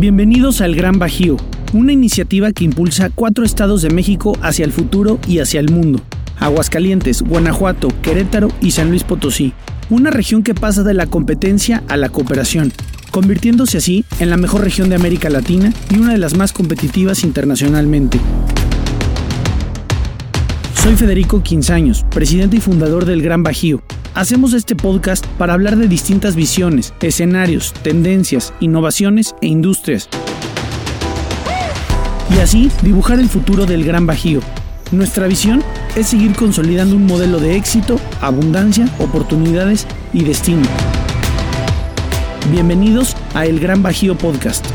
[0.00, 1.36] Bienvenidos al Gran Bajío,
[1.74, 6.00] una iniciativa que impulsa cuatro estados de México hacia el futuro y hacia el mundo.
[6.38, 9.52] Aguascalientes, Guanajuato, Querétaro y San Luis Potosí.
[9.90, 12.72] Una región que pasa de la competencia a la cooperación,
[13.10, 17.22] convirtiéndose así en la mejor región de América Latina y una de las más competitivas
[17.22, 18.18] internacionalmente.
[20.82, 23.82] Soy Federico Quinzaños, presidente y fundador del Gran Bajío.
[24.14, 30.08] Hacemos este podcast para hablar de distintas visiones, escenarios, tendencias, innovaciones e industrias.
[32.34, 34.40] Y así dibujar el futuro del Gran Bajío.
[34.90, 35.62] Nuestra visión
[35.94, 40.66] es seguir consolidando un modelo de éxito, abundancia, oportunidades y destino.
[42.50, 44.66] Bienvenidos a El Gran Bajío Podcast.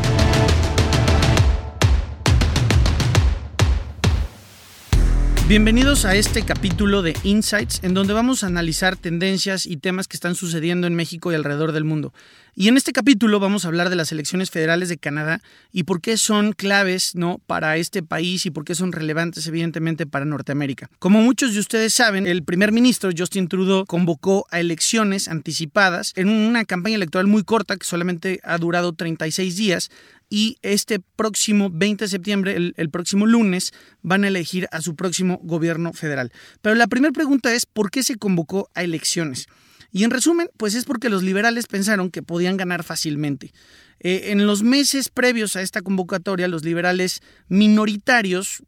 [5.48, 10.18] Bienvenidos a este capítulo de Insights, en donde vamos a analizar tendencias y temas que
[10.18, 12.14] están sucediendo en México y alrededor del mundo.
[12.58, 15.42] Y en este capítulo vamos a hablar de las elecciones federales de Canadá
[15.74, 17.42] y por qué son claves ¿no?
[17.46, 20.90] para este país y por qué son relevantes evidentemente para Norteamérica.
[21.00, 26.30] Como muchos de ustedes saben, el primer ministro Justin Trudeau convocó a elecciones anticipadas en
[26.30, 29.90] una campaña electoral muy corta que solamente ha durado 36 días
[30.30, 35.42] y este próximo 20 de septiembre, el, próximo lunes, van a elegir a su próximo
[35.44, 36.32] gobierno federal.
[36.62, 39.48] Pero la primera pregunta es, ¿por qué se convocó a elecciones?
[39.96, 43.54] Y en resumen, pues es porque los liberales pensaron que podían ganar fácilmente.
[44.02, 48.62] Eh, en los meses previos a esta convocatoria, los liberales minoritarios,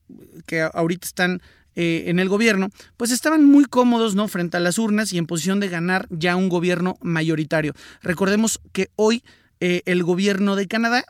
[0.46, 1.42] que ahorita están
[1.76, 4.30] eh, en el gobierno, pues estaban muy cómodos ¿no?
[4.30, 7.74] frente a las urnas y en posición de ganar ya un gobierno mayoritario.
[8.02, 9.22] Recordemos que hoy
[9.60, 11.04] eh, el gobierno de Canadá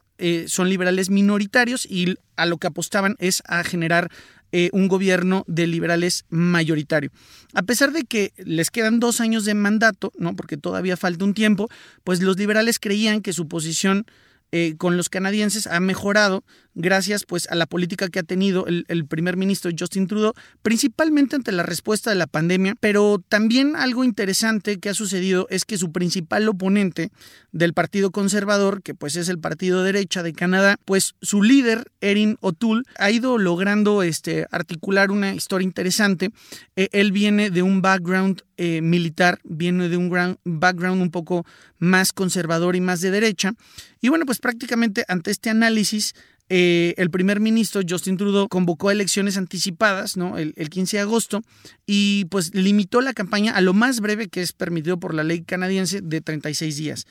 [0.48, 4.10] son liberales minoritarios y a lo que apostaban es a generar
[4.52, 7.12] eh, un gobierno de liberales mayoritario.
[7.53, 10.36] A pesar de que les quedan dos años de mandato, ¿no?
[10.36, 11.70] porque todavía falta un tiempo,
[12.04, 14.06] pues los liberales creían que su posición
[14.52, 16.44] eh, con los canadienses ha mejorado
[16.78, 21.52] gracias pues a la política que ha tenido el, primer ministro Justin Trudeau, principalmente ante
[21.52, 25.92] la respuesta de la pandemia, pero también algo interesante que ha sucedido es que su
[25.92, 27.10] principal oponente
[27.52, 32.38] del Partido Conservador, que pues es el partido derecha de Canadá, pues su líder, Erin
[32.42, 36.30] O'Toole, ha ido logrando este, articular una historia interesante.
[36.76, 41.45] Eh, él viene de un background eh, militar, viene de un background un poco
[41.80, 43.54] más conservador y más de derecha.
[44.02, 46.14] Y bueno, pues prácticamente ante este análisis
[46.49, 50.37] eh, el primer ministro Justin Trudeau convocó elecciones anticipadas, ¿no?
[50.37, 51.43] El, 15 de agosto,
[51.86, 55.42] y pues limitó la campaña a lo más breve que es permitido por la ley
[55.42, 57.05] canadiense de 36 días.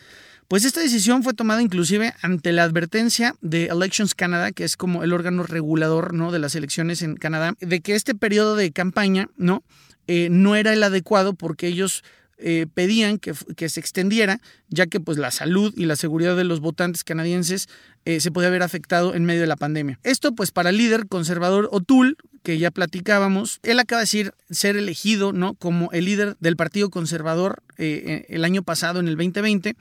[0.48, 5.03] Pues esta decisión fue tomada inclusive ante la advertencia de Elections Canada, que es como
[5.03, 6.31] el órgano regulador ¿no?
[6.31, 9.65] de las elecciones en Canadá, de que este periodo de campaña ¿no?
[10.06, 12.04] Eh, no era el adecuado porque ellos
[12.38, 16.44] eh, pedían que, que, se extendiera, ya que pues la salud y la seguridad de
[16.44, 17.69] los votantes canadienses
[18.04, 19.98] eh, se podía haber afectado en medio de la pandemia.
[20.02, 24.76] Esto pues para el líder conservador O'Toole, que ya platicábamos, él acaba de decir ser
[24.76, 25.54] elegido ¿no?
[25.54, 29.74] como el líder del Partido Conservador eh, el año pasado, en el 2020,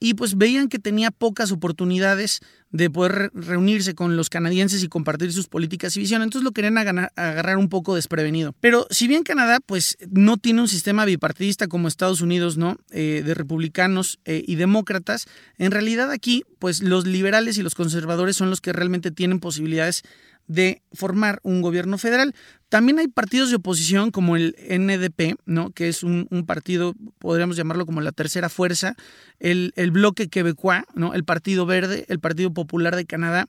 [0.00, 2.40] y pues veían que tenía pocas oportunidades
[2.72, 6.26] de poder reunirse con los canadienses y compartir sus políticas y visiones.
[6.26, 8.54] Entonces lo querían agarrar un poco desprevenido.
[8.60, 12.76] Pero si bien Canadá pues no tiene un sistema bipartidista como Estados Unidos, ¿no?
[12.90, 15.26] Eh, de republicanos eh, y demócratas,
[15.58, 20.02] en realidad aquí pues los liberales y los conservadores son los que realmente tienen posibilidades
[20.50, 22.34] de formar un gobierno federal.
[22.68, 25.70] También hay partidos de oposición como el NDP, ¿no?
[25.70, 28.96] que es un, partido, podríamos llamarlo como la tercera fuerza,
[29.38, 31.14] el, el bloque quebecois, ¿no?
[31.14, 33.46] el Partido Verde, el Partido Popular de Canadá,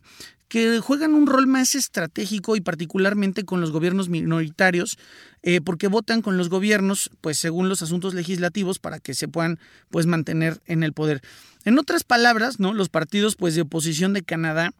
[0.47, 4.99] que juegan un rol más estratégico y particularmente con los gobiernos minoritarios,
[5.41, 9.57] eh, porque votan con los gobiernos, pues según los asuntos legislativos, para que se puedan
[9.89, 11.21] pues mantener en el poder.
[11.65, 12.73] En otras palabras, ¿no?
[12.73, 14.71] Los partidos pues de oposición de Canadá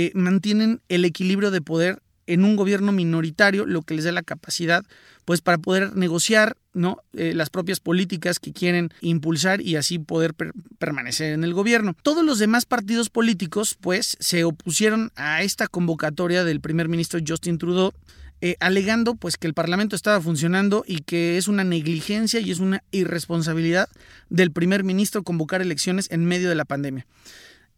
[0.00, 4.22] eh, mantienen el equilibrio de poder en un gobierno minoritario, lo que les da la
[4.22, 4.84] capacidad
[5.24, 7.02] pues para poder negociar ¿no?
[7.14, 10.34] Eh, las propias políticas que quieren impulsar y así poder
[10.78, 11.96] permanecer en el gobierno.
[12.00, 17.58] Todos los demás partidos políticos pues se opusieron a esta convocatoria del primer ministro Justin
[17.58, 17.92] Trudeau
[18.40, 22.60] eh, alegando pues que el Parlamento estaba funcionando y que es una negligencia y es
[22.60, 23.88] una irresponsabilidad
[24.30, 27.04] del primer ministro convocar elecciones en medio de la pandemia.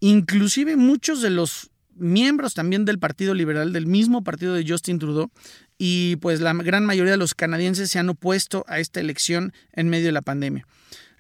[0.01, 5.31] Inclusive muchos de los miembros también del Partido Liberal, del mismo partido de Justin Trudeau,
[5.79, 9.89] y pues la gran mayoría de los canadienses se han opuesto a esta elección en
[9.89, 10.67] medio de la pandemia.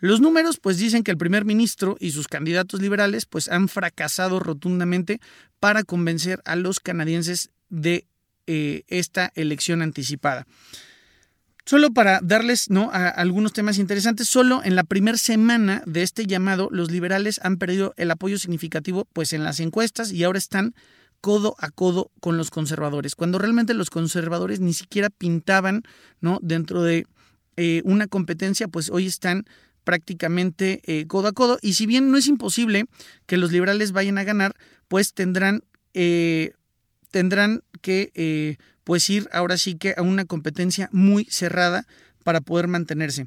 [0.01, 4.41] Los números pues dicen que el primer ministro y sus candidatos liberales pues han fracasado
[4.41, 5.21] rotundamente
[5.61, 8.07] para convencer a los canadienses de
[8.47, 10.47] eh, esta elección anticipada.
[11.67, 12.91] Solo para darles ¿no?
[12.93, 17.59] a algunos temas interesantes, solo en la primera semana de este llamado, los liberales han
[17.59, 20.75] perdido el apoyo significativo pues, en las encuestas y ahora están
[21.21, 25.83] codo a codo con los conservadores, cuando realmente los conservadores ni siquiera pintaban
[26.21, 26.39] ¿no?
[26.43, 27.07] dentro de
[27.57, 29.45] eh, una competencia, pues hoy están
[29.85, 31.59] prácticamente eh, codo a codo.
[31.62, 32.87] Y si bien no es imposible
[33.27, 34.55] que los liberales vayan a ganar,
[34.89, 35.62] pues tendrán,
[35.95, 36.53] eh,
[37.11, 41.87] tendrán que pues ir ahora sí que a una competencia muy cerrada
[42.25, 43.27] para poder mantenerse.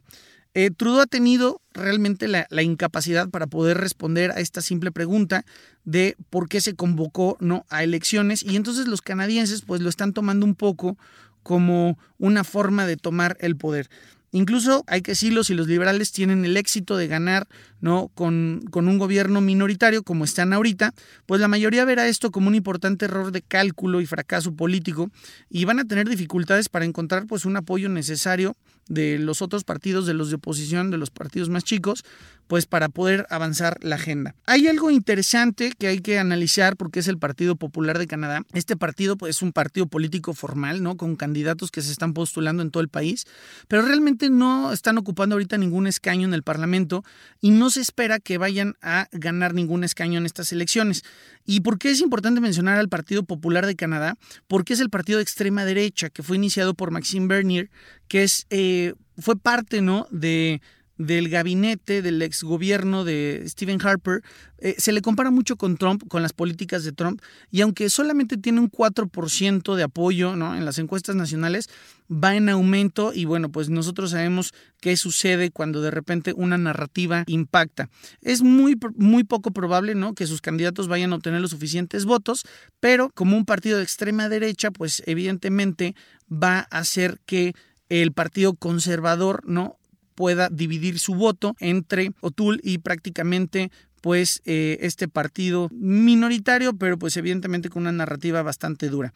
[0.55, 5.45] Eh, Trudeau ha tenido realmente la, incapacidad para poder responder a esta simple pregunta
[5.83, 10.13] de por qué se convocó no a elecciones y entonces los canadienses pues lo están
[10.13, 10.95] tomando un poco
[11.41, 13.89] como una forma de tomar el poder.
[14.31, 17.47] Incluso hay que decirlo, si los liberales tienen el éxito de ganar
[17.83, 18.07] ¿no?
[18.15, 20.93] Con, con, un gobierno minoritario como están ahorita,
[21.25, 25.11] pues la mayoría verá esto como un importante error de cálculo y fracaso político
[25.49, 28.55] y van a tener dificultades para encontrar pues un apoyo necesario
[28.87, 32.03] de los otros partidos, de los de oposición, de los partidos más chicos,
[32.47, 34.35] pues para poder avanzar la agenda.
[34.45, 38.43] Hay algo interesante que hay que analizar porque es el Partido Popular de Canadá.
[38.53, 40.97] Este partido pues, es un partido político formal, ¿no?
[40.97, 43.25] Con candidatos que se están postulando en todo el país,
[43.67, 47.03] pero realmente no están ocupando ahorita ningún escaño en el Parlamento
[47.39, 51.03] y no se espera que vayan a ganar ningún escaño en estas elecciones.
[51.45, 54.17] ¿Y por qué es importante mencionar al Partido Popular de Canadá?
[54.47, 57.69] Porque es el partido de extrema derecha que fue iniciado por Maxime Bernier,
[58.07, 60.07] que es, eh, fue parte ¿no?
[60.11, 60.61] de
[60.97, 64.21] del gabinete del exgobierno de Stephen Harper,
[64.59, 68.37] eh, se le compara mucho con Trump, con las políticas de Trump, y aunque solamente
[68.37, 70.55] tiene un 4% de apoyo ¿no?
[70.55, 71.69] en las encuestas nacionales,
[72.11, 77.23] va en aumento y bueno, pues nosotros sabemos qué sucede cuando de repente una narrativa
[77.27, 77.89] impacta.
[78.21, 80.13] Es muy, muy poco probable ¿no?
[80.13, 82.43] que sus candidatos vayan a obtener los suficientes votos,
[82.79, 85.95] pero como un partido de extrema derecha, pues evidentemente
[86.31, 87.53] va a hacer que
[87.89, 89.77] el partido conservador no
[90.15, 93.71] pueda dividir su voto entre O'Toole y prácticamente
[94.01, 99.13] pues eh, este partido minoritario, pero pues evidentemente con una narrativa bastante dura.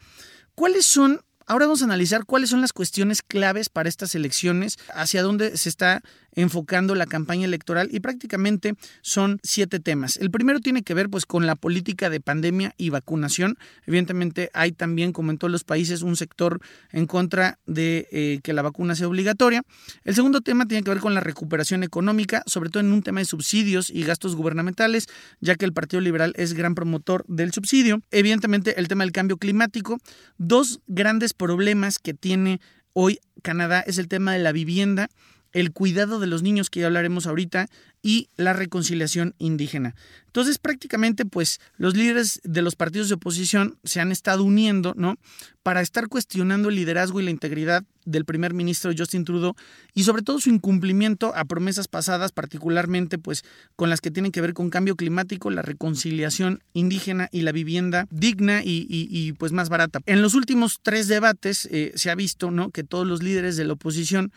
[0.55, 5.23] ¿Cuáles son Ahora vamos a analizar cuáles son las cuestiones claves para estas elecciones, hacia
[5.23, 6.03] dónde se está
[6.37, 10.17] enfocando la campaña electoral y prácticamente son siete temas.
[10.17, 13.57] El primero tiene que ver pues con la política de pandemia y vacunación.
[13.87, 16.59] Evidentemente hay también, como en todos los países, un sector
[16.91, 19.63] en contra de eh, que la vacuna sea obligatoria.
[20.03, 23.19] El segundo tema tiene que ver con la recuperación económica, sobre todo en un tema
[23.21, 25.07] de subsidios y gastos gubernamentales,
[25.39, 28.01] ya que el Partido Liberal es gran promotor del subsidio.
[28.11, 29.97] Evidentemente el tema del cambio climático.
[30.37, 32.59] Dos grandes problemas que tiene
[32.93, 35.09] hoy Canadá es el tema de la vivienda
[35.53, 37.67] el cuidado de los niños que ya hablaremos ahorita
[38.01, 39.95] y la reconciliación indígena.
[40.27, 45.17] Entonces prácticamente pues los líderes de los partidos de oposición se han estado uniendo, ¿no?
[45.63, 49.55] Para estar cuestionando el liderazgo y la integridad del primer ministro Justin Trudeau
[49.93, 53.43] y sobre todo su incumplimiento a promesas pasadas, particularmente pues
[53.75, 58.07] con las que tienen que ver con cambio climático, la reconciliación indígena y la vivienda
[58.09, 59.99] digna y, pues más barata.
[60.05, 62.69] En los últimos tres debates eh, se ha visto, ¿no?
[62.69, 64.31] Que todos los líderes de la oposición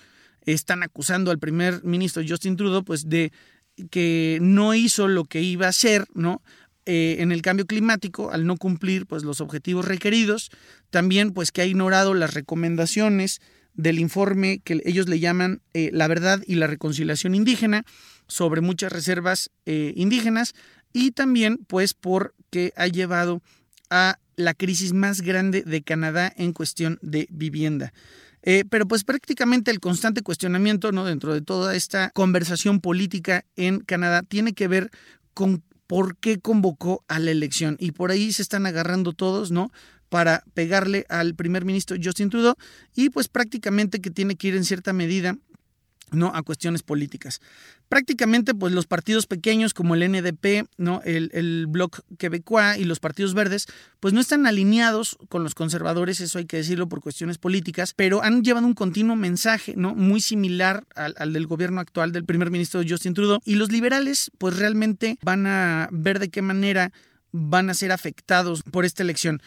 [0.52, 3.32] están acusando al primer ministro Justin Trudeau pues de
[3.91, 6.43] que no hizo lo que iba a hacer, ¿no?
[6.87, 10.50] Eh, en el cambio climático al no cumplir pues los objetivos requeridos,
[10.91, 13.41] también pues que ha ignorado las recomendaciones
[13.75, 17.85] del informe que ellos le llaman eh, la verdad y la reconciliación indígena
[18.26, 20.55] sobre muchas reservas eh, indígenas
[20.93, 23.43] y también pues porque ha llevado
[23.91, 27.93] a la crisis más grande de Canadá en cuestión de vivienda.
[28.43, 31.05] Eh, pero pues prácticamente el constante cuestionamiento ¿no?
[31.05, 34.91] dentro de toda esta conversación política en Canadá tiene que ver
[35.35, 37.77] con por qué convocó a la elección.
[37.81, 39.73] Y por ahí se están agarrando todos, ¿no?
[40.09, 42.55] Para pegarle al primer ministro Justin Trudeau
[42.94, 45.37] y pues prácticamente que tiene que ir en cierta medida
[46.12, 46.32] ¿no?
[46.34, 47.40] a cuestiones políticas.
[47.88, 51.00] Prácticamente, pues los partidos pequeños como el NDP, ¿no?
[51.05, 53.67] el, el Bloc Quebecois y los partidos verdes,
[53.98, 58.22] pues no están alineados con los conservadores, eso hay que decirlo por cuestiones políticas, pero
[58.22, 59.94] han llevado un continuo mensaje ¿no?
[59.94, 63.40] muy similar al, al del gobierno actual del primer ministro Justin Trudeau.
[63.44, 66.93] Y los liberales, pues realmente van a ver de qué manera
[67.32, 69.40] van a ser afectados por esta elección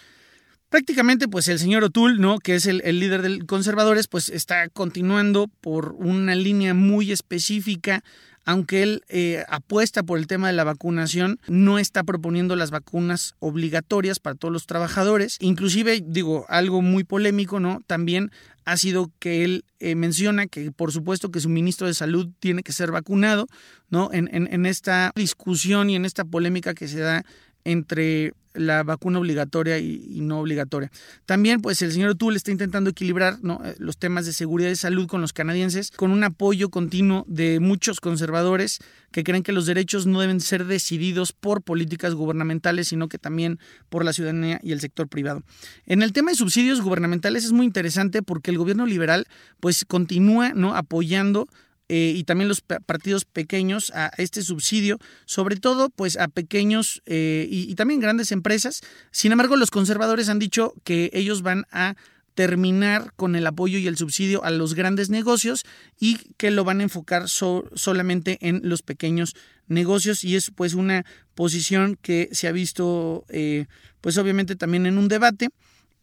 [0.74, 2.40] prácticamente pues el señor O'Toole, ¿no?
[2.40, 8.04] que es el, líder de conservadores, pues está continuando por una línea muy específica.
[8.44, 13.36] Aunque él eh, apuesta por el tema de la vacunación, no está proponiendo las vacunas
[13.38, 15.38] obligatorias para todos los trabajadores.
[15.42, 17.82] Inclusive, digo, algo muy polémico, ¿no?
[17.86, 18.32] También
[18.66, 22.64] ha sido que él eh, menciona que por supuesto que su ministro de salud tiene
[22.64, 23.46] que ser vacunado,
[23.90, 24.10] ¿no?
[24.12, 27.24] En, en, en esta discusión y en esta polémica que se da
[27.66, 30.92] entre la vacuna obligatoria y, no obligatoria.
[31.26, 35.08] También, pues el señor O'Toole está intentando equilibrar eh, los temas de seguridad y salud
[35.08, 38.80] con los canadienses, con un apoyo continuo de muchos conservadores
[39.12, 43.60] que creen que los derechos no deben ser decididos por políticas gubernamentales, sino que también
[43.90, 45.44] por la ciudadanía y el sector privado.
[45.86, 49.28] En el tema de subsidios gubernamentales es muy interesante porque el gobierno liberal,
[49.60, 51.48] pues continúa apoyando
[51.96, 57.48] eh, y también los partidos pequeños a este subsidio, sobre todo pues a pequeños eh,
[57.48, 58.82] y, también grandes empresas.
[59.12, 61.94] Sin embargo, los conservadores han dicho que ellos van a
[62.34, 65.66] terminar con el apoyo y el subsidio a los grandes negocios
[66.00, 69.36] y que lo van a enfocar solamente en los pequeños
[69.68, 73.68] negocios y es pues una posición que se ha visto eh,
[74.02, 75.50] pues obviamente también en un debate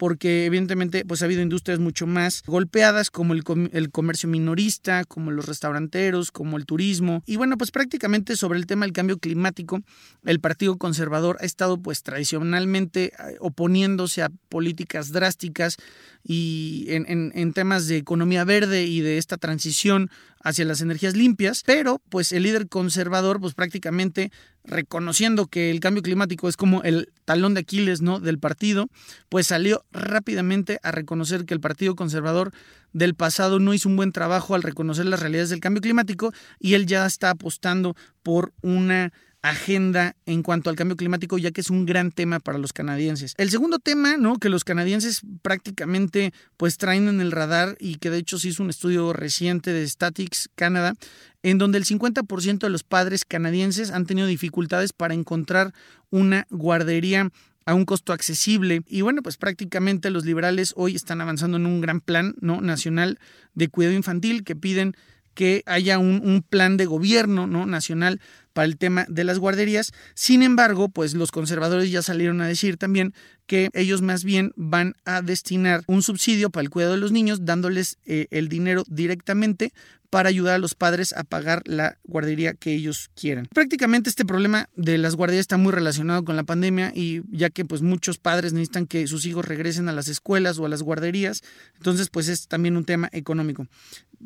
[0.00, 3.44] porque evidentemente pues ha habido industrias mucho más golpeadas como el,
[3.90, 7.22] comercio minorista, como los restauranteros, como el turismo.
[7.26, 9.82] Y bueno, pues prácticamente sobre el tema del cambio climático,
[10.24, 15.76] el Partido Conservador ha estado pues tradicionalmente eh, oponiéndose a políticas drásticas
[16.24, 20.10] y en, en temas de economía verde y de esta transición
[20.42, 24.32] hacia las energías limpias, pero pues el líder conservador pues prácticamente
[24.64, 28.20] reconociendo que el cambio climático es como el talón de Aquiles, ¿no?
[28.20, 28.88] del partido,
[29.28, 32.52] pues salió rápidamente a reconocer que el Partido Conservador
[32.92, 36.74] del pasado no hizo un buen trabajo al reconocer las realidades del cambio climático y
[36.74, 41.70] él ya está apostando por una agenda en cuanto al cambio climático, ya que es
[41.70, 43.34] un gran tema para los canadienses.
[43.38, 44.38] El segundo tema, ¿no?
[44.38, 48.62] Que los canadienses prácticamente pues traen en el radar y que de hecho se hizo
[48.62, 50.94] un estudio reciente de Statics Canada,
[51.42, 55.72] en donde el 50% de los padres canadienses han tenido dificultades para encontrar
[56.10, 57.30] una guardería
[57.64, 58.82] a un costo accesible.
[58.86, 62.60] Y bueno, pues prácticamente los liberales hoy están avanzando en un gran plan ¿no?
[62.60, 63.18] nacional
[63.54, 64.96] de cuidado infantil que piden
[65.40, 67.64] que haya un, plan de gobierno ¿no?
[67.64, 68.20] nacional
[68.52, 69.90] para el tema de las guarderías.
[70.12, 73.14] Sin embargo, pues los conservadores ya salieron a decir también
[73.46, 77.46] que ellos más bien van a destinar un subsidio para el cuidado de los niños,
[77.46, 79.72] dándoles eh, el dinero directamente
[80.10, 83.46] para ayudar a los padres a pagar la guardería que ellos quieran.
[83.54, 87.64] Prácticamente este problema de las guarderías está muy relacionado con la pandemia y ya que
[87.64, 91.42] pues muchos padres necesitan que sus hijos regresen a las escuelas o a las guarderías,
[91.76, 93.66] entonces pues es también un tema económico.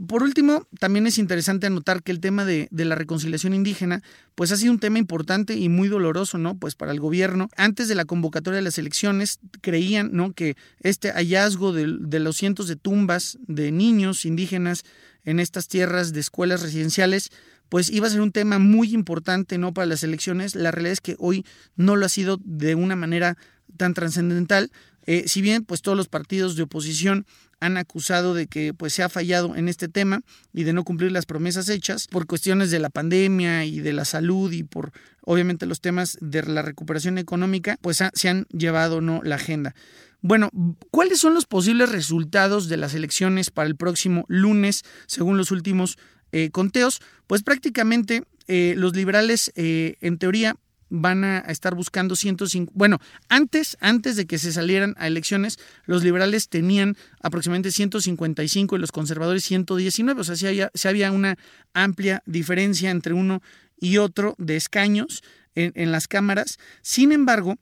[0.09, 4.03] Por último, también es interesante anotar que el tema de, la reconciliación indígena
[4.35, 6.59] pues ha sido un tema importante y muy doloroso, ¿no?
[6.59, 7.49] Pues para el gobierno.
[7.57, 10.33] Antes de la convocatoria de las elecciones creían, ¿no?
[10.33, 14.85] Que este hallazgo de los cientos de tumbas de niños indígenas
[15.25, 17.31] en estas tierras de escuelas residenciales,
[17.69, 20.55] pues iba a ser un tema muy importante no para las elecciones.
[20.55, 21.45] La realidad es que hoy
[21.77, 23.37] no lo ha sido de una manera
[23.77, 24.71] tan trascendental.
[25.07, 27.27] Eh, si bien pues todos los partidos de oposición
[27.61, 31.13] han acusado de que pues se ha fallado en este tema y de no cumplir
[31.13, 34.93] las promesas hechas por cuestiones de la pandemia y de la salud y por
[35.23, 39.75] obviamente los temas de la recuperación económica, pues se han llevado no la agenda.
[40.21, 40.51] Bueno,
[40.91, 45.99] ¿cuáles son los posibles resultados de las elecciones para el próximo lunes, según los últimos
[46.33, 47.01] eh, conteos?
[47.27, 50.57] Pues prácticamente eh, los liberales, en teoría,
[50.97, 52.71] van a estar buscando 105.
[52.75, 58.79] Bueno, antes, antes de que se salieran a elecciones, los liberales tenían aproximadamente 155 y
[58.79, 60.21] los conservadores 119.
[60.21, 61.37] O sea, si había, había una
[61.73, 63.43] amplia diferencia entre uno
[63.81, 65.25] y otro de escaños
[65.57, 66.59] en, en las cámaras.
[66.81, 67.59] Sin embargo,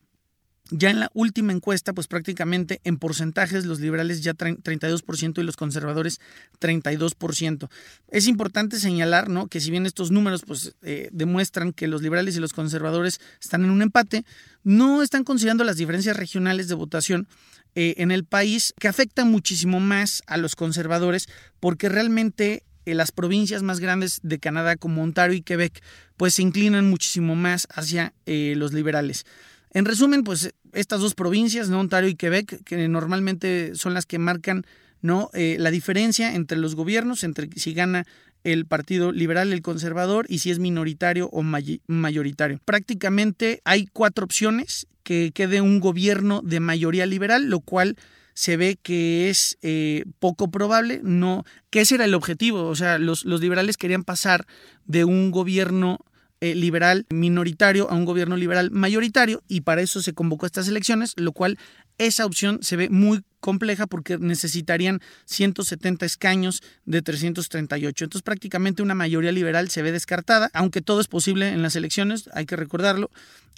[0.72, 5.56] ya en la última encuesta, pues prácticamente en porcentajes los liberales ya 32% y los
[5.56, 6.18] conservadores
[6.60, 7.68] 32%.
[8.08, 9.48] Es importante señalar ¿no?
[9.48, 13.64] que si bien estos números pues, eh, demuestran que los liberales y los conservadores están
[13.64, 14.24] en un empate,
[14.64, 17.28] no están considerando las diferencias regionales de votación
[17.74, 21.28] eh, en el país que afectan muchísimo más a los conservadores
[21.60, 25.82] porque realmente eh, las provincias más grandes de Canadá como Ontario y Quebec
[26.16, 29.26] pues se inclinan muchísimo más hacia los liberales.
[29.72, 31.80] En resumen, pues estas dos provincias, ¿no?
[31.80, 34.64] Ontario y Quebec, que normalmente son las que marcan
[35.02, 35.30] ¿no?
[35.34, 38.06] Eh, la diferencia entre los gobiernos, entre si gana
[38.44, 42.60] el Partido Liberal, el Conservador, y si es minoritario o mayoritario.
[42.64, 47.96] Prácticamente hay cuatro opciones que quede un gobierno de mayoría liberal, lo cual
[48.34, 52.98] se ve que es eh, poco probable, no, que ese era el objetivo, o sea,
[52.98, 54.46] los, los liberales querían pasar
[54.86, 55.98] de un gobierno
[56.42, 61.12] eh, liberal minoritario a un gobierno liberal mayoritario y para eso se convocó estas elecciones,
[61.16, 61.56] lo cual
[61.98, 68.04] esa opción se ve muy compleja porque necesitarían 170 escaños de 338.
[68.04, 72.30] Entonces prácticamente una mayoría liberal se ve descartada, aunque todo es posible en las elecciones,
[72.32, 73.10] hay que recordarlo.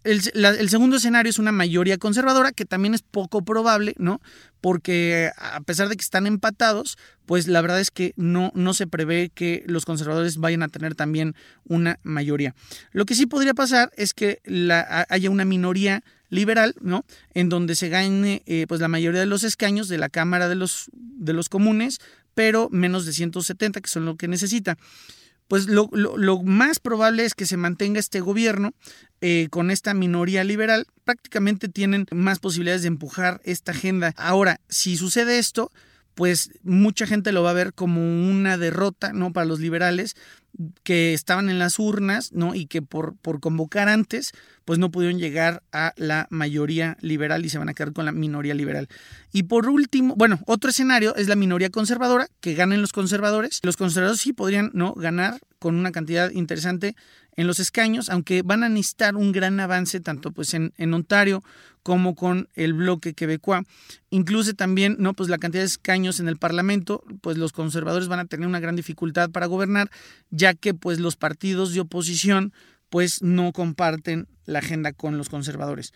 [0.05, 4.21] El, segundo escenario es una mayoría conservadora, que también es poco probable, ¿no?
[4.61, 8.87] Porque a pesar de que están empatados, pues la verdad es que no, no se
[8.87, 12.55] prevé que los conservadores vayan a tener también una mayoría.
[12.93, 14.41] Lo que sí podría pasar es que
[15.09, 17.05] haya una minoría liberal, ¿no?
[17.33, 20.55] En donde se gane eh, pues la mayoría de los escaños de la Cámara de
[20.55, 22.01] los, de los Comunes,
[22.35, 24.77] pero menos de 170, que son lo que necesita
[25.49, 28.73] pues lo, lo, más probable es que se mantenga este gobierno
[29.21, 30.87] eh, con esta minoría liberal.
[31.05, 34.15] Prácticamente tienen más posibilidades de empujar esta agenda.
[34.17, 35.71] Ahora, si sucede esto,
[36.15, 39.33] pues mucha gente lo va a ver como una derrota, ¿no?
[39.33, 40.17] Para los liberales
[40.85, 42.55] que estaban en las urnas, ¿no?
[42.55, 44.33] Y que por, por convocar antes,
[44.65, 48.13] pues no pudieron llegar a la mayoría liberal y se van a quedar con la
[48.13, 48.89] minoría liberal.
[49.33, 53.59] Y por último, bueno, otro escenario es la minoría conservadora, que ganen los conservadores.
[53.63, 54.95] Los conservadores sí podrían, ¿no?
[54.95, 56.95] Ganar con una cantidad interesante
[57.37, 61.43] en los escaños, aunque van a necesitar un gran avance tanto pues en, en Ontario
[61.83, 63.67] como con el bloque quebecois.
[64.11, 68.21] Incluye también no pues la cantidad de escaños en el Parlamento, pues los conservadores van
[68.21, 69.91] a tener una gran dificultad para gobernar,
[70.31, 72.53] ya que pues los partidos de oposición
[72.89, 75.93] pues no comparten la agenda con los conservadores.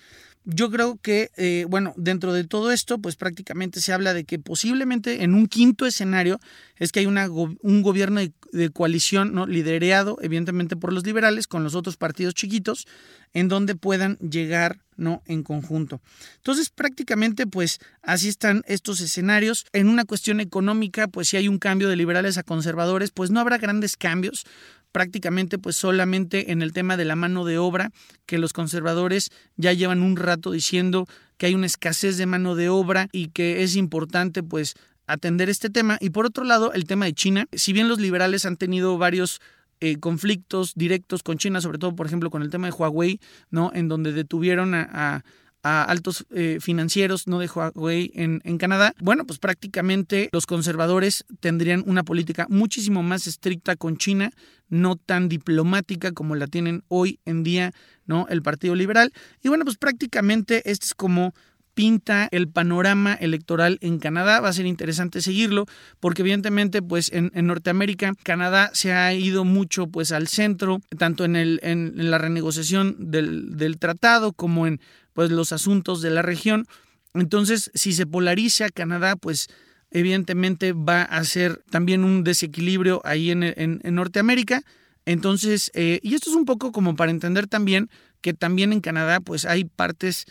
[0.50, 4.38] Yo creo que, eh, bueno, dentro de todo esto, pues prácticamente se habla de que
[4.38, 6.40] posiblemente en un quinto escenario
[6.78, 9.47] es que hay un gobierno de, coalición, ¿no?
[9.47, 12.87] Liderado, evidentemente, por los liberales, con los otros partidos chiquitos,
[13.35, 15.23] en donde puedan llegar, ¿no?
[15.26, 16.00] En conjunto.
[16.37, 19.67] Entonces, prácticamente, pues así están estos escenarios.
[19.75, 23.40] En una cuestión económica, pues si hay un cambio de liberales a conservadores, pues no
[23.40, 24.47] habrá grandes cambios
[24.92, 27.90] prácticamente pues solamente en el tema de la mano de obra,
[28.26, 32.68] que los conservadores ya llevan un rato diciendo que hay una escasez de mano de
[32.68, 34.75] obra y que es importante pues
[35.07, 35.99] atender este tema.
[36.00, 39.40] Y por otro lado, el tema de China, si bien los liberales han tenido varios
[39.80, 43.71] eh, conflictos directos con China, sobre todo, por ejemplo, con el tema de Huawei, ¿no?
[43.75, 45.25] En donde detuvieron a, a
[45.62, 51.83] altos eh, financieros no de Huawei en, en, Canadá, bueno, pues prácticamente los conservadores tendrían
[51.87, 54.31] una política muchísimo más estricta con China,
[54.69, 57.73] no tan diplomática como la tienen hoy en día,
[58.07, 58.27] ¿no?
[58.29, 59.12] El Partido Liberal.
[59.43, 61.35] Y bueno, pues prácticamente este es como
[61.79, 64.41] pinta el panorama electoral en Canadá.
[64.41, 65.67] Va a ser interesante seguirlo
[66.00, 71.37] porque evidentemente pues en, Norteamérica Canadá se ha ido mucho pues al centro, tanto en,
[71.37, 74.81] el, en, la renegociación del, del tratado como en
[75.18, 76.68] pues los asuntos de la región.
[77.12, 79.48] Entonces, si se polariza Canadá, pues
[79.90, 84.62] evidentemente va a ser también un desequilibrio ahí en, en, Norteamérica.
[85.07, 89.18] Entonces, eh, y esto es un poco como para entender también que también en Canadá
[89.18, 90.24] pues hay partes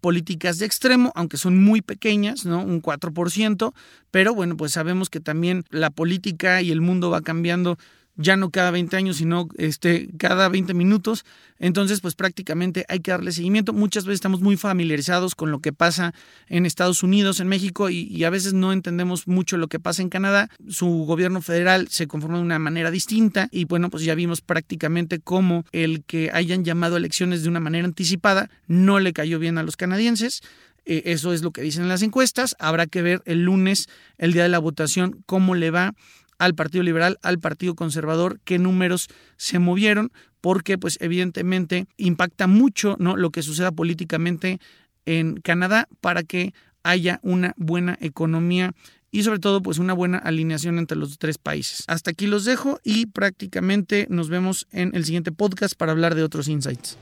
[0.00, 2.64] políticas de extremo, aunque son muy pequeñas, ¿no?
[2.64, 3.74] Un 4%,
[4.10, 7.78] pero bueno, pues sabemos que también la política y el mundo va cambiando
[8.16, 11.24] ya no cada 20 años, sino este, cada 20 minutos.
[11.58, 13.72] Entonces, pues prácticamente hay que darle seguimiento.
[13.72, 16.14] Muchas veces estamos muy familiarizados con lo que pasa
[16.48, 20.08] en Estados Unidos, en México, y, a veces no entendemos mucho lo que pasa en
[20.08, 20.50] Canadá.
[20.68, 25.20] Su gobierno federal se conforma de una manera distinta y bueno, pues ya vimos prácticamente
[25.20, 29.62] cómo el que hayan llamado elecciones de una manera anticipada no le cayó bien a
[29.62, 30.42] los canadienses.
[30.86, 32.56] Eh, eso es lo que dicen las encuestas.
[32.58, 35.94] Habrá que ver el lunes, el día de la votación, cómo le va
[36.38, 42.96] al Partido Liberal, al Partido Conservador, qué números se movieron, porque pues evidentemente impacta mucho
[42.98, 43.16] ¿no?
[43.16, 44.60] lo que suceda políticamente
[45.04, 48.72] en Canadá para que haya una buena economía
[49.10, 51.84] y sobre todo pues una buena alineación entre los tres países.
[51.86, 56.22] Hasta aquí los dejo y prácticamente nos vemos en el siguiente podcast para hablar de
[56.22, 56.96] otros insights.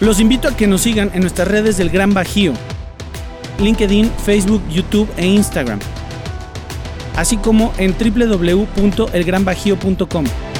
[0.00, 2.54] Los invito a que nos sigan en nuestras redes del Gran Bajío,
[3.60, 5.78] LinkedIn, Facebook, YouTube e Instagram
[7.16, 10.51] así como en www.elgranbajío.com.